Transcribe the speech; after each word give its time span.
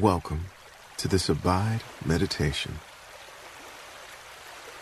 Welcome 0.00 0.46
to 0.96 1.06
this 1.06 1.28
Abide 1.28 1.80
Meditation. 2.04 2.80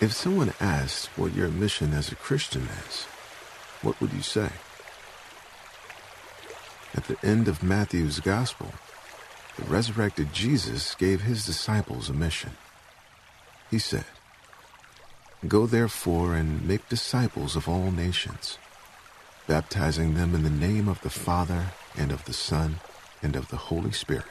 If 0.01 0.15
someone 0.15 0.55
asked 0.59 1.09
what 1.19 1.35
your 1.35 1.49
mission 1.49 1.93
as 1.93 2.11
a 2.11 2.17
Christian 2.17 2.67
is, 2.89 3.05
what 3.83 4.01
would 4.01 4.15
you 4.15 4.23
say? 4.23 4.49
At 6.95 7.05
the 7.09 7.19
end 7.23 7.47
of 7.47 7.63
Matthew's 7.63 8.21
Gospel, 8.21 8.73
the 9.59 9.65
resurrected 9.65 10.33
Jesus 10.33 10.95
gave 10.95 11.21
his 11.21 11.45
disciples 11.45 12.09
a 12.09 12.15
mission. 12.15 12.53
He 13.71 13.79
said, 13.79 14.07
Go 15.47 15.67
therefore 15.67 16.35
and 16.35 16.67
make 16.67 16.89
disciples 16.89 17.55
of 17.55 17.69
all 17.69 17.91
nations, 17.91 18.57
baptizing 19.47 20.15
them 20.15 20.35
in 20.35 20.43
the 20.43 20.49
name 20.49 20.89
of 20.89 21.03
the 21.03 21.11
Father 21.11 21.73
and 21.99 22.13
of 22.13 22.25
the 22.25 22.33
Son 22.33 22.81
and 23.23 23.37
of 23.37 23.49
the 23.49 23.69
Holy 23.69 23.93
Spirit 23.93 24.25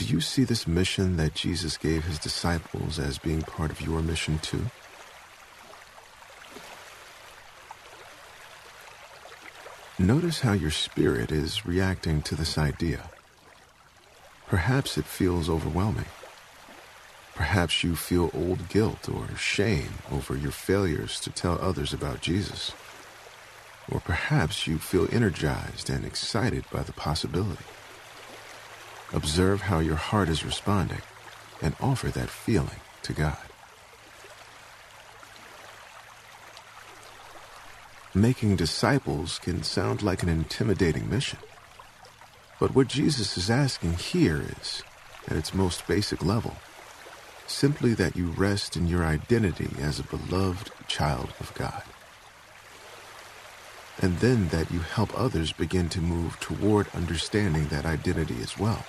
do 0.00 0.06
you 0.06 0.22
see 0.22 0.44
this 0.44 0.66
mission 0.66 1.18
that 1.18 1.34
Jesus 1.34 1.76
gave 1.76 2.04
his 2.04 2.18
disciples 2.18 2.98
as 2.98 3.18
being 3.18 3.42
part 3.42 3.70
of 3.70 3.82
your 3.82 4.00
mission 4.00 4.38
too? 4.38 4.64
Notice 9.98 10.40
how 10.40 10.54
your 10.54 10.70
spirit 10.70 11.30
is 11.30 11.66
reacting 11.66 12.22
to 12.22 12.34
this 12.34 12.56
idea. 12.56 13.10
Perhaps 14.46 14.96
it 14.96 15.04
feels 15.04 15.50
overwhelming. 15.50 16.06
Perhaps 17.34 17.84
you 17.84 17.94
feel 17.94 18.30
old 18.32 18.70
guilt 18.70 19.06
or 19.06 19.28
shame 19.36 19.92
over 20.10 20.34
your 20.34 20.50
failures 20.50 21.20
to 21.20 21.28
tell 21.28 21.58
others 21.60 21.92
about 21.92 22.22
Jesus. 22.22 22.72
Or 23.92 24.00
perhaps 24.00 24.66
you 24.66 24.78
feel 24.78 25.06
energized 25.12 25.90
and 25.90 26.06
excited 26.06 26.64
by 26.72 26.84
the 26.84 26.92
possibility. 26.94 27.66
Observe 29.12 29.62
how 29.62 29.80
your 29.80 29.96
heart 29.96 30.28
is 30.28 30.44
responding 30.44 31.02
and 31.60 31.74
offer 31.80 32.08
that 32.08 32.30
feeling 32.30 32.80
to 33.02 33.12
God. 33.12 33.38
Making 38.14 38.56
disciples 38.56 39.38
can 39.38 39.62
sound 39.62 40.02
like 40.02 40.22
an 40.22 40.28
intimidating 40.28 41.08
mission. 41.08 41.38
But 42.58 42.74
what 42.74 42.88
Jesus 42.88 43.36
is 43.36 43.50
asking 43.50 43.94
here 43.94 44.42
is, 44.60 44.82
at 45.28 45.36
its 45.36 45.54
most 45.54 45.86
basic 45.86 46.24
level, 46.24 46.56
simply 47.46 47.94
that 47.94 48.16
you 48.16 48.26
rest 48.26 48.76
in 48.76 48.86
your 48.86 49.04
identity 49.04 49.70
as 49.80 49.98
a 49.98 50.04
beloved 50.04 50.70
child 50.86 51.32
of 51.40 51.54
God. 51.54 51.82
And 54.00 54.18
then 54.18 54.48
that 54.48 54.70
you 54.70 54.80
help 54.80 55.16
others 55.18 55.52
begin 55.52 55.88
to 55.90 56.00
move 56.00 56.38
toward 56.40 56.88
understanding 56.94 57.68
that 57.68 57.86
identity 57.86 58.36
as 58.42 58.58
well. 58.58 58.84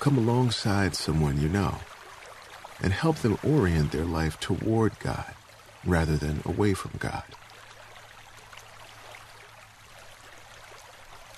Come 0.00 0.18
alongside 0.18 0.94
someone 0.94 1.40
you 1.40 1.48
know 1.48 1.78
and 2.82 2.92
help 2.92 3.16
them 3.16 3.38
orient 3.42 3.92
their 3.92 4.04
life 4.04 4.38
toward 4.38 4.98
God 5.00 5.34
rather 5.84 6.16
than 6.16 6.42
away 6.44 6.74
from 6.74 6.92
God. 6.98 7.24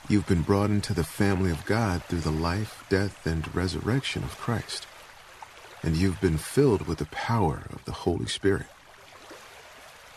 You've 0.08 0.26
been 0.26 0.42
brought 0.42 0.70
into 0.70 0.94
the 0.94 1.04
family 1.04 1.50
of 1.50 1.66
God 1.66 2.02
through 2.04 2.20
the 2.20 2.30
life, 2.30 2.84
death, 2.88 3.26
and 3.26 3.54
resurrection 3.54 4.22
of 4.24 4.38
Christ, 4.38 4.86
and 5.82 5.96
you've 5.96 6.20
been 6.20 6.38
filled 6.38 6.86
with 6.86 6.98
the 6.98 7.04
power 7.06 7.64
of 7.70 7.84
the 7.84 7.92
Holy 7.92 8.26
Spirit. 8.26 8.66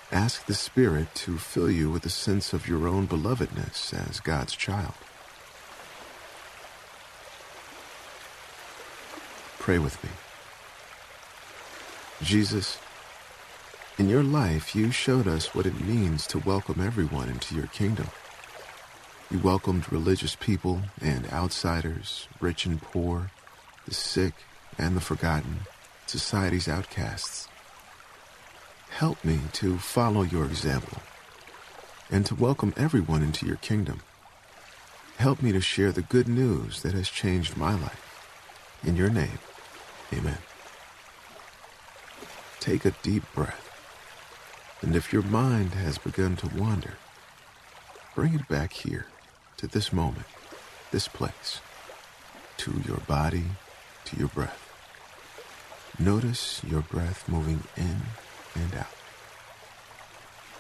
Ask 0.10 0.46
the 0.46 0.54
Spirit 0.54 1.14
to 1.16 1.38
fill 1.38 1.70
you 1.70 1.90
with 1.90 2.06
a 2.06 2.10
sense 2.10 2.54
of 2.54 2.68
your 2.68 2.88
own 2.88 3.06
belovedness 3.08 3.94
as 3.94 4.22
God's 4.22 4.56
child. 4.56 4.94
Pray 9.62 9.78
with 9.78 10.04
me. 10.04 10.10
Jesus, 12.24 12.80
in 14.00 14.10
your 14.10 14.24
life, 14.24 14.76
you 14.76 14.90
showed 14.90 15.28
us 15.28 15.54
what 15.54 15.68
it 15.68 15.80
means 15.80 16.26
to 16.28 16.40
welcome 16.40 16.82
everyone 16.82 17.30
into 17.30 17.54
your 17.54 17.68
kingdom. 17.68 18.08
You 19.30 19.38
welcomed 19.38 19.94
religious 19.94 20.36
people 20.36 20.82
and 21.00 21.32
outsiders, 21.32 22.28
rich 22.40 22.66
and 22.66 22.82
poor, 22.82 23.30
the 23.86 23.94
sick 23.94 24.34
and 24.80 24.98
the 24.98 25.00
forgotten, 25.00 25.60
society's 26.08 26.68
outcasts. 26.68 27.48
Help 28.90 29.24
me 29.24 29.42
to 29.54 29.78
follow 29.78 30.24
your 30.24 30.46
example 30.46 31.04
and 32.10 32.26
to 32.26 32.34
welcome 32.34 32.74
everyone 32.78 33.22
into 33.22 33.46
your 33.46 33.58
kingdom. 33.58 34.00
Help 35.18 35.40
me 35.40 35.52
to 35.52 35.62
share 35.62 35.92
the 35.92 36.02
good 36.02 36.28
news 36.28 36.82
that 36.82 36.96
has 36.96 37.10
changed 37.10 37.56
my 37.56 37.80
life. 37.80 38.08
In 38.84 38.96
your 38.96 39.12
name, 39.12 39.38
Amen. 40.14 40.38
Take 42.60 42.86
a 42.86 42.92
deep 43.02 43.24
breath. 43.34 43.68
And 44.82 44.96
if 44.96 45.14
your 45.14 45.22
mind 45.22 45.74
has 45.74 45.98
begun 45.98 46.36
to 46.38 46.48
wander, 46.48 46.96
bring 48.16 48.34
it 48.34 48.48
back 48.48 48.74
here 48.74 49.06
to 49.58 49.68
this 49.68 49.94
moment, 49.94 50.26
this 50.92 51.08
place, 51.08 51.62
to 52.58 52.82
your 52.88 52.98
body, 52.98 53.46
to 54.06 54.18
your 54.18 54.28
breath. 54.28 54.68
Notice 55.98 56.62
your 56.68 56.82
breath 56.82 57.30
moving 57.30 57.64
in 57.78 58.02
and 58.56 58.76
out. 58.76 58.96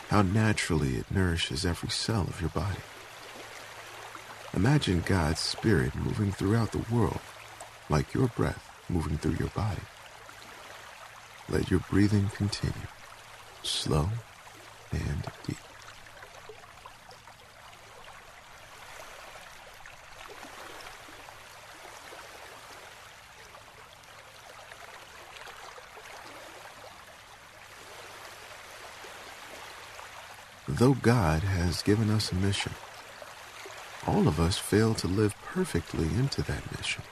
How 0.09 0.21
naturally 0.21 0.95
it 0.95 1.11
nourishes 1.11 1.65
every 1.65 1.89
cell 1.89 2.21
of 2.21 2.41
your 2.41 2.49
body. 2.49 2.81
Imagine 4.53 5.03
God's 5.05 5.39
Spirit 5.39 5.95
moving 5.95 6.31
throughout 6.31 6.71
the 6.71 6.85
world 6.93 7.21
like 7.89 8.13
your 8.13 8.27
breath 8.27 8.70
moving 8.91 9.17
through 9.17 9.35
your 9.39 9.49
body. 9.49 9.81
Let 11.49 11.71
your 11.71 11.79
breathing 11.89 12.29
continue, 12.35 12.87
slow 13.63 14.09
and 14.91 15.23
deep. 15.47 15.57
Though 30.67 30.93
God 30.93 31.43
has 31.43 31.81
given 31.81 32.09
us 32.09 32.31
a 32.31 32.35
mission, 32.35 32.73
all 34.07 34.27
of 34.27 34.39
us 34.39 34.57
fail 34.57 34.93
to 34.95 35.07
live 35.07 35.35
perfectly 35.43 36.05
into 36.05 36.41
that 36.43 36.77
mission. 36.77 37.03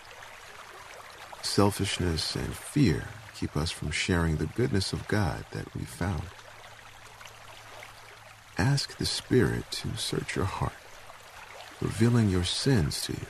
Selfishness 1.50 2.36
and 2.36 2.54
fear 2.54 3.06
keep 3.36 3.58
us 3.58 3.72
from 3.72 3.90
sharing 3.90 4.38
the 4.38 4.46
goodness 4.46 4.94
of 4.94 5.08
God 5.08 5.46
that 5.52 5.74
we 5.76 5.82
found. 5.82 6.22
Ask 8.56 8.98
the 8.98 9.06
Spirit 9.08 9.70
to 9.72 9.98
search 9.98 10.36
your 10.36 10.46
heart, 10.46 10.78
revealing 11.82 12.30
your 12.30 12.44
sins 12.44 13.02
to 13.02 13.14
you, 13.14 13.26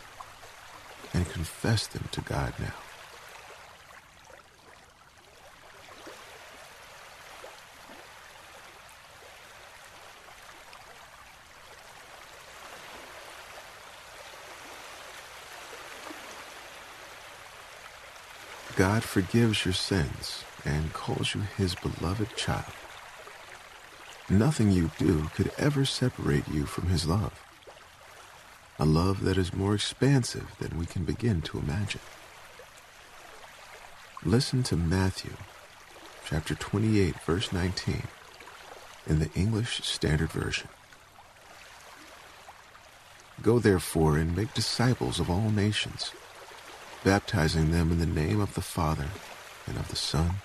and 1.14 1.30
confess 1.30 1.88
them 1.88 2.10
to 2.12 2.20
God 2.20 2.54
now. 2.60 2.89
God 18.76 19.04
forgives 19.04 19.66
your 19.66 19.74
sins 19.74 20.44
and 20.64 20.94
calls 20.94 21.36
you 21.36 21.42
his 21.58 21.76
beloved 21.76 22.36
child. 22.36 22.72
Nothing 24.30 24.72
you 24.72 24.92
do 24.98 25.30
could 25.34 25.52
ever 25.58 25.86
separate 25.86 26.48
you 26.48 26.66
from 26.66 26.88
his 26.88 27.06
love. 27.06 27.44
A 28.78 28.86
love 28.86 29.24
that 29.24 29.38
is 29.38 29.54
more 29.54 29.76
expansive 29.76 30.56
than 30.60 30.78
we 30.78 30.86
can 30.86 31.04
begin 31.04 31.42
to 31.42 31.60
imagine. 31.60 32.02
Listen 34.24 34.64
to 34.64 34.76
Matthew 34.76 35.34
chapter 36.26 36.54
28 36.54 37.20
verse 37.22 37.52
19 37.52 38.04
in 39.08 39.20
the 39.20 39.32
English 39.34 39.82
Standard 39.84 40.32
Version. 40.32 40.70
Go 43.42 43.58
therefore 43.58 44.18
and 44.18 44.36
make 44.36 44.54
disciples 44.54 45.20
of 45.20 45.30
all 45.30 45.50
nations 45.50 46.12
baptizing 47.04 47.72
them 47.72 47.92
in 47.92 48.00
the 48.00 48.06
name 48.06 48.42
of 48.42 48.54
the 48.56 48.62
Father, 48.62 49.08
and 49.68 49.78
of 49.78 49.88
the 49.90 49.96
Son, 49.96 50.36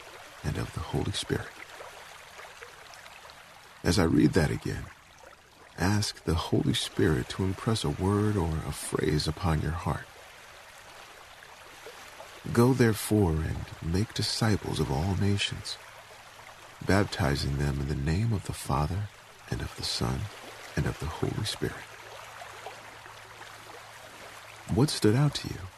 and 0.45 0.57
of 0.57 0.73
the 0.75 0.81
Holy 0.81 1.13
Spirit. 1.13 1.49
As 3.83 3.99
I 3.99 4.05
read 4.05 4.33
that 4.33 4.51
again, 4.51 4.85
ask 5.79 6.25
the 6.25 6.35
Holy 6.35 6.75
Spirit 6.75 7.29
to 7.31 7.45
impress 7.45 7.85
a 7.85 7.91
word 7.91 8.37
or 8.37 8.59
a 8.67 8.73
phrase 8.73 9.27
upon 9.27 9.61
your 9.61 9.73
heart. 9.73 10.07
Go 12.53 12.73
therefore 12.73 13.33
and 13.33 13.67
make 13.83 14.15
disciples 14.15 14.81
of 14.81 14.91
all 14.91 15.17
nations, 15.21 15.77
baptizing 16.87 17.59
them 17.59 17.81
in 17.81 17.89
the 17.89 17.95
name 17.95 18.33
of 18.33 18.47
the 18.47 18.53
Father, 18.53 19.09
and 19.51 19.61
of 19.61 19.75
the 19.77 19.83
Son, 19.83 20.21
and 20.77 20.87
of 20.87 20.99
the 21.01 21.07
Holy 21.07 21.45
Spirit 21.45 21.75
What 24.73 24.91
stood 24.91 25.15
out 25.15 25.35
to 25.37 25.49
you? 25.49 25.74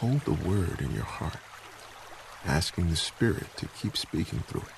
Hold 0.00 0.20
the 0.26 0.34
word 0.46 0.82
in 0.82 0.92
your 0.92 1.04
heart, 1.04 1.38
asking 2.44 2.90
the 2.90 2.96
Spirit 2.96 3.46
to 3.56 3.66
keep 3.80 3.96
speaking 3.96 4.40
through 4.40 4.60
it. 4.60 4.75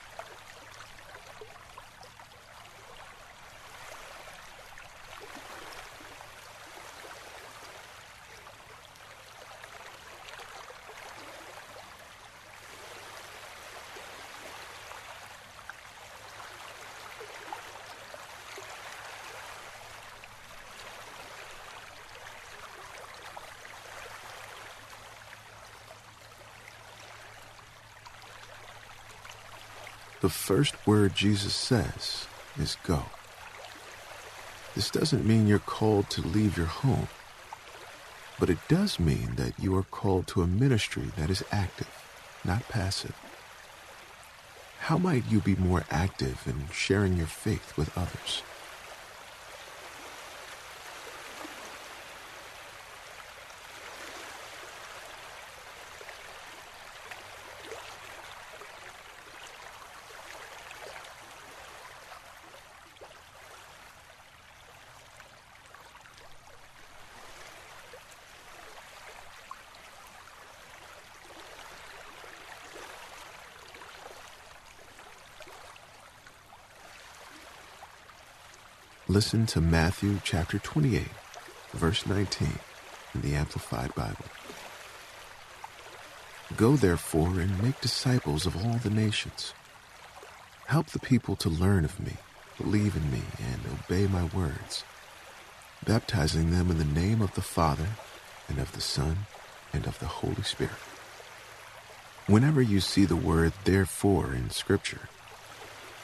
The 30.20 30.28
first 30.28 30.74
word 30.84 31.14
Jesus 31.14 31.54
says 31.54 32.26
is 32.58 32.76
go. 32.84 33.04
This 34.74 34.90
doesn't 34.90 35.24
mean 35.24 35.46
you're 35.46 35.60
called 35.60 36.10
to 36.10 36.22
leave 36.22 36.56
your 36.56 36.66
home, 36.66 37.06
but 38.40 38.50
it 38.50 38.58
does 38.66 38.98
mean 38.98 39.36
that 39.36 39.58
you 39.60 39.76
are 39.76 39.84
called 39.84 40.26
to 40.28 40.42
a 40.42 40.46
ministry 40.48 41.10
that 41.16 41.30
is 41.30 41.44
active, 41.52 41.88
not 42.44 42.68
passive. 42.68 43.14
How 44.80 44.98
might 44.98 45.30
you 45.30 45.40
be 45.40 45.54
more 45.54 45.84
active 45.88 46.42
in 46.46 46.68
sharing 46.72 47.16
your 47.16 47.26
faith 47.26 47.76
with 47.76 47.96
others? 47.96 48.42
Listen 79.10 79.46
to 79.46 79.62
Matthew 79.62 80.20
chapter 80.22 80.58
28, 80.58 81.06
verse 81.72 82.06
19 82.06 82.58
in 83.14 83.20
the 83.22 83.34
Amplified 83.34 83.94
Bible. 83.94 84.26
Go 86.58 86.76
therefore 86.76 87.40
and 87.40 87.62
make 87.62 87.80
disciples 87.80 88.44
of 88.44 88.54
all 88.54 88.74
the 88.74 88.90
nations. 88.90 89.54
Help 90.66 90.88
the 90.88 90.98
people 90.98 91.36
to 91.36 91.48
learn 91.48 91.86
of 91.86 91.98
me, 91.98 92.18
believe 92.58 92.96
in 92.96 93.10
me, 93.10 93.22
and 93.38 93.62
obey 93.72 94.06
my 94.06 94.24
words, 94.24 94.84
baptizing 95.86 96.50
them 96.50 96.70
in 96.70 96.76
the 96.76 96.84
name 96.84 97.22
of 97.22 97.32
the 97.32 97.40
Father, 97.40 97.88
and 98.46 98.58
of 98.58 98.72
the 98.72 98.82
Son, 98.82 99.20
and 99.72 99.86
of 99.86 99.98
the 100.00 100.06
Holy 100.20 100.42
Spirit. 100.42 100.76
Whenever 102.26 102.60
you 102.60 102.78
see 102.78 103.06
the 103.06 103.16
word 103.16 103.54
therefore 103.64 104.34
in 104.34 104.50
Scripture, 104.50 105.08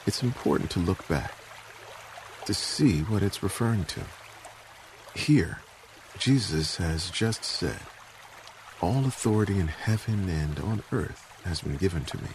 it's 0.07 0.23
important 0.23 0.71
to 0.71 0.79
look 0.79 1.07
back 1.07 1.44
to 2.45 2.53
see 2.53 3.01
what 3.01 3.23
it's 3.23 3.43
referring 3.43 3.85
to. 3.85 4.01
Here, 5.15 5.59
Jesus 6.17 6.77
has 6.77 7.09
just 7.09 7.43
said, 7.43 7.79
All 8.81 9.05
authority 9.05 9.59
in 9.59 9.67
heaven 9.67 10.29
and 10.29 10.59
on 10.59 10.83
earth 10.91 11.41
has 11.43 11.61
been 11.61 11.77
given 11.77 12.05
to 12.05 12.17
me. 12.17 12.29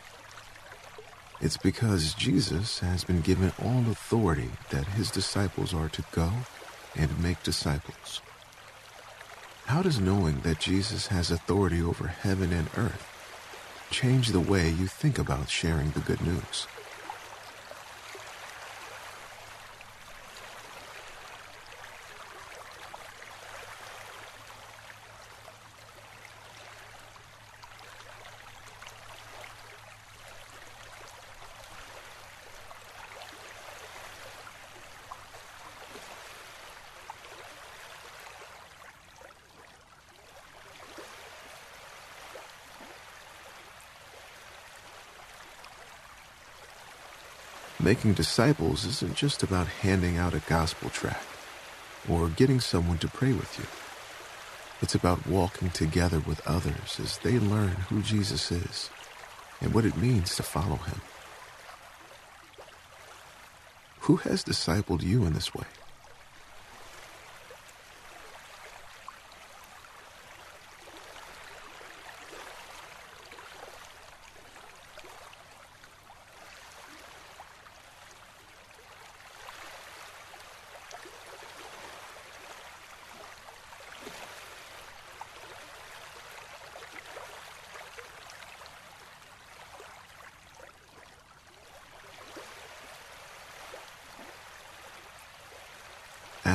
It's 1.41 1.57
because 1.57 2.15
Jesus 2.15 2.81
has 2.81 3.05
been 3.05 3.23
given 3.23 3.53
all 3.63 3.91
authority 3.91 4.51
that 4.71 4.87
his 4.87 5.11
disciples 5.11 5.73
are 5.73 5.89
to 5.89 6.05
go 6.13 6.31
and 6.97 7.23
make 7.23 7.43
disciples. 7.43 8.21
How 9.67 9.83
does 9.83 10.01
knowing 10.01 10.41
that 10.41 10.61
Jesus 10.61 11.07
has 11.07 11.31
authority 11.31 11.81
over 11.81 12.09
heaven 12.09 12.53
and 12.53 12.69
earth 12.77 13.07
change 13.91 14.29
the 14.29 14.41
way 14.41 14.69
you 14.69 14.87
think 14.87 15.19
about 15.19 15.49
sharing 15.49 15.93
the 15.93 16.01
good 16.01 16.21
news? 16.21 16.67
Making 47.83 48.13
disciples 48.13 48.85
isn't 48.85 49.15
just 49.15 49.43
about 49.43 49.67
handing 49.67 50.19
out 50.19 50.35
a 50.35 50.41
gospel 50.41 50.91
tract 50.91 51.25
or 52.11 52.29
getting 52.29 52.61
someone 52.61 52.99
to 52.99 53.09
pray 53.09 53.33
with 53.33 53.59
you. 53.59 53.65
It's 54.83 54.95
about 54.95 55.27
walking 55.27 55.71
together 55.71 56.21
with 56.21 56.47
others 56.47 57.01
as 57.01 57.17
they 57.19 57.39
learn 57.39 57.71
who 57.89 58.03
Jesus 58.03 58.53
is 58.53 58.91
and 59.63 59.73
what 59.73 59.87
it 59.87 59.97
means 59.97 60.37
to 60.37 60.43
follow 60.43 60.77
him. 60.77 61.01
Who 64.01 64.17
has 64.17 64.45
discipled 64.45 65.03
you 65.03 65.25
in 65.25 65.33
this 65.33 65.55
way? 65.55 65.65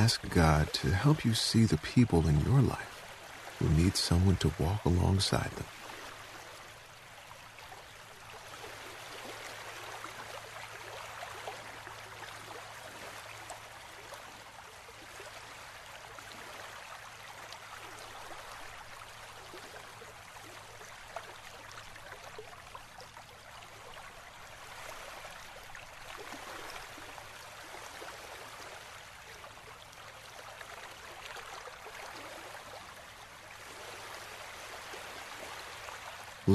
Ask 0.05 0.29
God 0.29 0.71
to 0.73 0.91
help 0.91 1.25
you 1.25 1.33
see 1.33 1.65
the 1.65 1.77
people 1.77 2.27
in 2.27 2.39
your 2.41 2.61
life 2.61 2.95
who 3.57 3.67
need 3.69 3.95
someone 3.97 4.35
to 4.35 4.51
walk 4.59 4.85
alongside 4.85 5.49
them. 5.57 5.65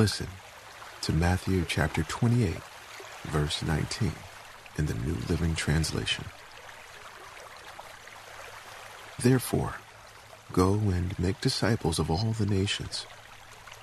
Listen 0.00 0.28
to 1.02 1.12
Matthew 1.12 1.62
chapter 1.68 2.02
28, 2.02 2.56
verse 3.24 3.62
19 3.62 4.12
in 4.78 4.86
the 4.86 4.94
New 4.94 5.14
Living 5.28 5.54
Translation. 5.54 6.24
Therefore, 9.22 9.74
go 10.54 10.72
and 10.72 11.18
make 11.18 11.42
disciples 11.42 11.98
of 11.98 12.10
all 12.10 12.32
the 12.32 12.46
nations, 12.46 13.04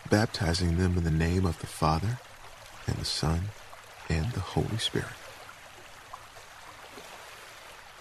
baptizing 0.10 0.80
them 0.80 0.98
in 0.98 1.04
the 1.04 1.12
name 1.12 1.46
of 1.46 1.60
the 1.60 1.68
Father, 1.68 2.18
and 2.88 2.96
the 2.96 3.06
Son, 3.06 3.50
and 4.10 4.32
the 4.32 4.40
Holy 4.40 4.80
Spirit. 4.80 5.14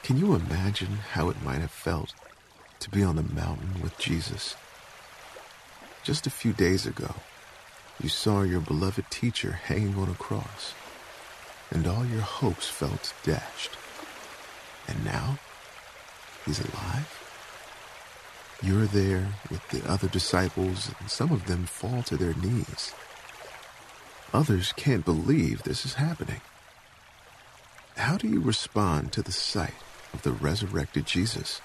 Can 0.03 0.17
you 0.17 0.35
imagine 0.35 1.01
how 1.13 1.29
it 1.29 1.43
might 1.45 1.61
have 1.61 1.71
felt 1.71 2.15
to 2.81 2.89
be 2.89 3.03
on 3.03 3.17
the 3.17 3.35
mountain 3.35 3.83
with 3.83 3.99
Jesus? 3.99 4.57
Just 6.03 6.27
a 6.27 6.31
few 6.31 6.55
days 6.55 6.87
ago, 6.87 7.15
you 8.03 8.09
saw 8.09 8.43
your 8.43 8.61
beloved 8.61 9.11
teacher 9.11 9.53
hanging 9.53 9.97
on 9.97 10.11
a 10.11 10.15
cross, 10.15 10.75
and 11.71 11.87
all 11.87 12.05
your 12.07 12.21
hopes 12.21 12.69
felt 12.69 13.13
dashed. 13.25 13.77
And 14.87 15.05
now, 15.05 15.39
he's 16.45 16.61
alive? 16.61 17.23
You're 18.63 18.87
there 18.87 19.29
with 19.51 19.69
the 19.69 19.89
other 19.91 20.09
disciples, 20.09 20.91
and 21.01 21.11
some 21.11 21.31
of 21.33 21.47
them 21.47 21.67
fall 21.67 22.03
to 22.05 22.17
their 22.17 22.35
knees. 22.35 22.93
Others 24.33 24.73
can't 24.77 25.05
believe 25.05 25.63
this 25.63 25.85
is 25.85 25.95
happening. 25.95 26.41
How 27.97 28.17
do 28.17 28.29
you 28.29 28.41
respond 28.41 29.13
to 29.13 29.23
the 29.23 29.33
sight 29.33 29.75
of 30.13 30.23
the 30.23 30.33
resurrected 30.33 31.07
Jesus? 31.07 31.61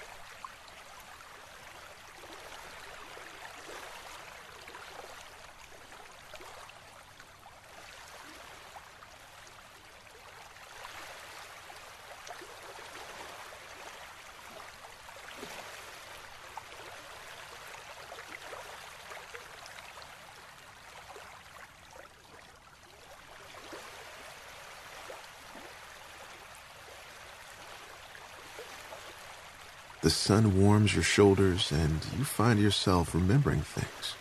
The 30.02 30.10
sun 30.10 30.60
warms 30.60 30.96
your 30.96 31.04
shoulders 31.04 31.72
and 31.72 32.04
you 32.18 32.24
find 32.24 32.60
yourself 32.60 33.14
remembering 33.14 33.62
things. 33.62 34.16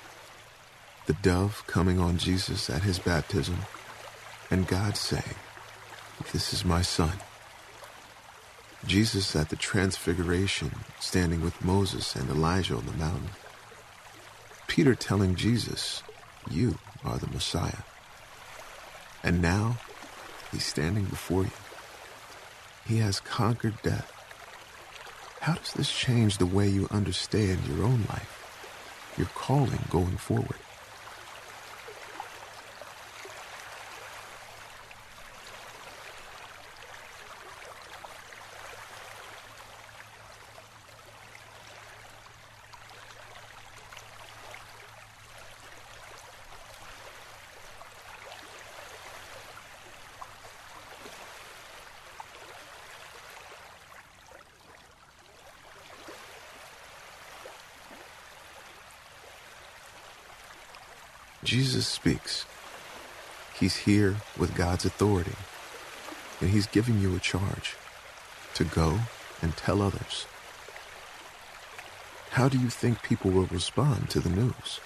The 1.06 1.14
dove 1.14 1.64
coming 1.66 1.98
on 1.98 2.18
Jesus 2.18 2.68
at 2.68 2.82
his 2.82 2.98
baptism, 2.98 3.56
and 4.50 4.68
God 4.68 4.98
saying, 4.98 5.36
This 6.32 6.52
is 6.52 6.66
my 6.66 6.82
son. 6.82 7.12
Jesus 8.86 9.34
at 9.34 9.48
the 9.48 9.56
transfiguration, 9.56 10.70
standing 10.98 11.40
with 11.40 11.64
Moses 11.64 12.14
and 12.14 12.28
Elijah 12.28 12.76
on 12.76 12.84
the 12.84 12.92
mountain. 12.92 13.30
Peter 14.66 14.94
telling 14.94 15.34
Jesus, 15.34 16.02
You 16.50 16.78
are 17.04 17.16
the 17.16 17.26
Messiah. 17.28 17.84
And 19.24 19.40
now, 19.40 19.78
he's 20.52 20.64
standing 20.64 21.04
before 21.06 21.44
you. 21.44 21.50
He 22.86 22.98
has 22.98 23.18
conquered 23.18 23.80
death 23.82 24.19
how 25.40 25.54
does 25.54 25.72
this 25.72 25.90
change 25.90 26.36
the 26.36 26.46
way 26.46 26.68
you 26.68 26.86
understand 26.90 27.66
your 27.66 27.84
own 27.84 28.04
life, 28.10 29.14
your 29.16 29.26
calling 29.28 29.80
going 29.90 30.18
forward? 30.18 30.58
Jesus 61.42 61.86
speaks. 61.86 62.44
He's 63.58 63.76
here 63.76 64.16
with 64.38 64.54
God's 64.54 64.84
authority, 64.84 65.36
and 66.40 66.50
He's 66.50 66.66
giving 66.66 67.00
you 67.00 67.16
a 67.16 67.20
charge 67.20 67.76
to 68.54 68.64
go 68.64 69.00
and 69.40 69.56
tell 69.56 69.80
others. 69.80 70.26
How 72.30 72.48
do 72.48 72.58
you 72.58 72.68
think 72.68 73.02
people 73.02 73.30
will 73.30 73.46
respond 73.46 74.10
to 74.10 74.20
the 74.20 74.30
news? 74.30 74.80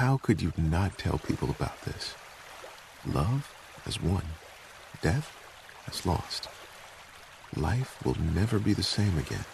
How 0.00 0.16
could 0.16 0.40
you 0.40 0.54
not 0.56 0.96
tell 0.96 1.18
people 1.18 1.50
about 1.50 1.82
this? 1.82 2.14
Love 3.04 3.54
has 3.84 4.00
won. 4.00 4.22
Death 5.02 5.36
has 5.84 6.06
lost. 6.06 6.48
Life 7.54 8.02
will 8.02 8.16
never 8.18 8.58
be 8.58 8.72
the 8.72 8.82
same 8.82 9.18
again. 9.18 9.44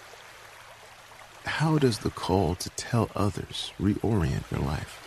How 1.46 1.78
does 1.78 1.98
the 1.98 2.10
call 2.10 2.54
to 2.54 2.70
tell 2.70 3.10
others 3.16 3.72
reorient 3.80 4.48
your 4.52 4.60
life? 4.60 5.05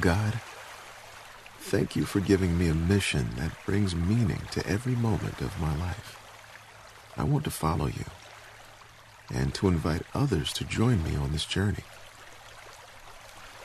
God, 0.00 0.40
thank 1.58 1.94
you 1.94 2.04
for 2.04 2.20
giving 2.20 2.56
me 2.58 2.68
a 2.68 2.74
mission 2.74 3.28
that 3.36 3.52
brings 3.66 3.94
meaning 3.94 4.40
to 4.52 4.66
every 4.66 4.94
moment 4.94 5.42
of 5.42 5.60
my 5.60 5.76
life. 5.76 6.18
I 7.18 7.24
want 7.24 7.44
to 7.44 7.50
follow 7.50 7.86
you 7.86 8.04
and 9.30 9.52
to 9.54 9.68
invite 9.68 10.02
others 10.14 10.54
to 10.54 10.64
join 10.64 11.02
me 11.04 11.16
on 11.16 11.32
this 11.32 11.44
journey. 11.44 11.84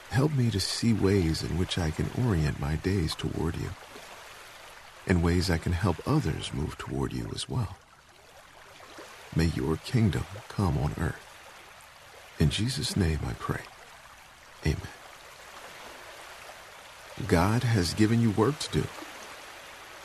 Help 0.10 0.34
me 0.34 0.51
to 0.51 0.60
see 0.60 0.92
ways 0.92 1.42
in 1.42 1.58
which 1.58 1.77
I 1.77 1.89
can 1.89 2.10
orient 2.27 2.60
my 2.60 2.75
days 2.75 3.15
toward 3.15 3.56
you 3.56 3.70
and 5.08 5.24
ways 5.24 5.50
I 5.50 5.58
can 5.58 5.72
help 5.72 6.06
others 6.06 6.54
move 6.54 6.77
toward 6.77 7.13
you 7.13 7.32
as 7.34 7.48
well. 7.48 7.77
May 9.36 9.46
your 9.46 9.77
kingdom 9.77 10.25
come 10.50 10.77
on 10.77 10.96
earth. 11.00 11.22
In 12.39 12.50
Jesus' 12.50 12.98
name 12.98 13.20
I 13.25 13.34
pray. 13.34 13.62
God 17.27 17.63
has 17.63 17.94
given 17.94 18.22
you 18.22 18.32
work 18.32 18.60
to 18.60 18.82
do. 18.82 18.88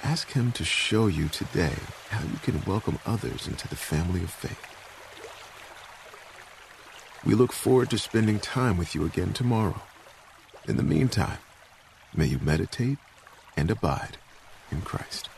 Ask 0.02 0.32
Him 0.32 0.52
to 0.52 0.64
show 0.64 1.06
you 1.06 1.28
today 1.28 1.74
how 2.08 2.22
you 2.22 2.38
can 2.42 2.62
welcome 2.64 2.98
others 3.04 3.46
into 3.46 3.68
the 3.68 3.76
family 3.76 4.22
of 4.22 4.30
faith. 4.30 4.66
We 7.24 7.34
look 7.34 7.52
forward 7.52 7.90
to 7.90 7.98
spending 7.98 8.38
time 8.38 8.78
with 8.78 8.94
you 8.94 9.04
again 9.04 9.34
tomorrow. 9.34 9.82
In 10.66 10.78
the 10.78 10.82
meantime, 10.82 11.38
may 12.14 12.26
you 12.26 12.38
meditate 12.38 12.98
and 13.56 13.70
abide 13.70 14.16
in 14.70 14.80
Christ. 14.80 15.28